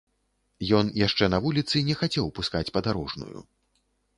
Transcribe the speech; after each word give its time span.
Ён 0.77 0.85
яшчэ 1.01 1.27
на 1.33 1.39
вуліцы 1.45 1.83
не 1.91 1.95
хацеў 2.01 2.33
пускаць 2.39 2.65
падарожную. 2.79 3.37